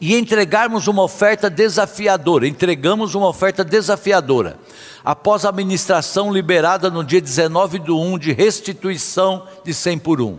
[0.00, 2.46] e entregarmos uma oferta desafiadora.
[2.46, 4.58] Entregamos uma oferta desafiadora.
[5.04, 10.38] Após a administração liberada no dia 19 do 1 de restituição de 100 por 1.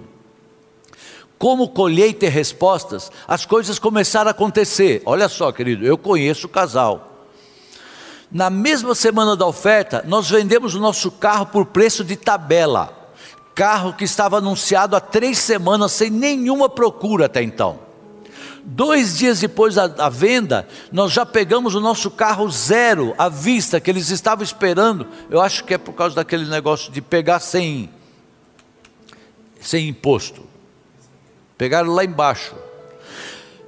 [1.39, 5.01] Como colheita e respostas, as coisas começaram a acontecer.
[5.05, 7.27] Olha só, querido, eu conheço o casal.
[8.29, 12.93] Na mesma semana da oferta, nós vendemos o nosso carro por preço de tabela.
[13.55, 17.79] Carro que estava anunciado há três semanas sem nenhuma procura até então.
[18.65, 23.79] Dois dias depois da, da, venda, nós já pegamos o nosso carro zero à vista,
[23.79, 25.07] que eles estavam esperando.
[25.29, 27.89] Eu acho que é por causa daquele negócio de pegar sem,
[29.61, 30.48] sem imposto.
[31.59, 32.55] Pegaram lá embaixo.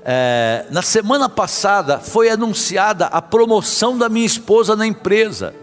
[0.06, 5.54] É, na semana passada foi anunciada a promoção da minha esposa na empresa.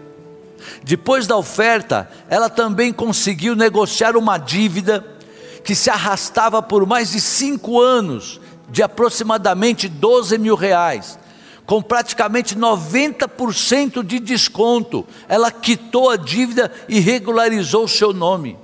[0.83, 5.03] Depois da oferta, ela também conseguiu negociar uma dívida
[5.63, 11.17] que se arrastava por mais de cinco anos de aproximadamente 12 mil reais,
[11.65, 15.03] com praticamente 90% de desconto.
[15.27, 18.55] Ela quitou a dívida e regularizou o seu nome.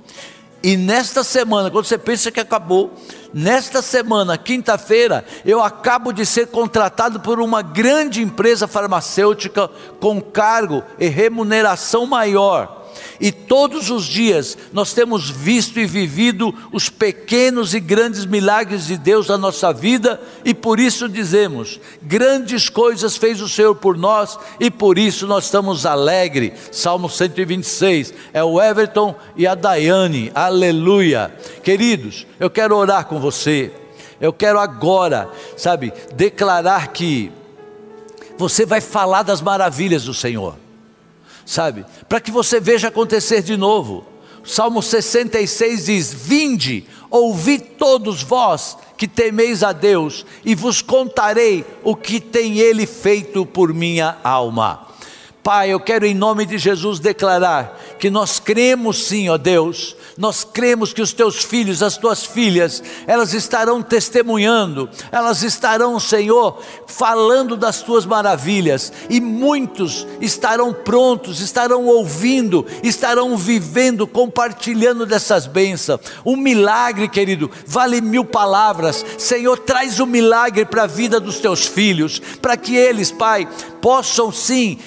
[0.66, 2.92] E nesta semana, quando você pensa que acabou,
[3.32, 10.82] nesta semana, quinta-feira, eu acabo de ser contratado por uma grande empresa farmacêutica com cargo
[10.98, 12.75] e remuneração maior
[13.20, 18.96] e todos os dias nós temos visto e vivido os pequenos e grandes milagres de
[18.96, 24.38] Deus na nossa vida, e por isso dizemos: grandes coisas fez o Senhor por nós,
[24.60, 26.52] e por isso nós estamos alegres.
[26.72, 31.34] Salmo 126, é o Everton e a Daiane, aleluia.
[31.62, 33.72] Queridos, eu quero orar com você,
[34.20, 37.32] eu quero agora, sabe, declarar que
[38.38, 40.65] você vai falar das maravilhas do Senhor
[41.46, 41.86] sabe?
[42.08, 44.04] Para que você veja acontecer de novo.
[44.44, 51.94] Salmo 66 diz: Vinde, ouvi todos vós que temeis a Deus, e vos contarei o
[51.94, 54.85] que tem Ele feito por minha alma.
[55.46, 60.42] Pai, eu quero em nome de Jesus declarar que nós cremos sim, ó Deus, nós
[60.42, 67.56] cremos que os teus filhos, as tuas filhas, elas estarão testemunhando, elas estarão, Senhor, falando
[67.56, 76.00] das tuas maravilhas, e muitos estarão prontos, estarão ouvindo, estarão vivendo, compartilhando dessas bênçãos.
[76.24, 79.06] Um milagre, querido, vale mil palavras.
[79.16, 83.48] Senhor, traz o um milagre para a vida dos teus filhos, para que eles, Pai,
[83.80, 84.78] possam sim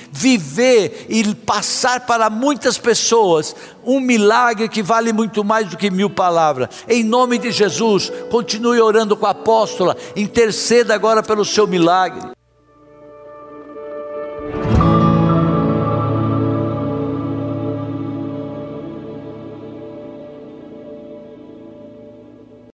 [0.49, 6.09] viver e passar para muitas pessoas um milagre que vale muito mais do que mil
[6.09, 6.69] palavras.
[6.87, 12.38] Em nome de Jesus, continue orando com a apóstola, interceda agora pelo seu milagre.